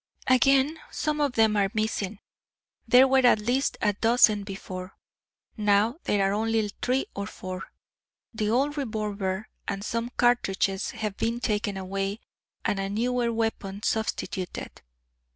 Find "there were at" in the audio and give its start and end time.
2.87-3.37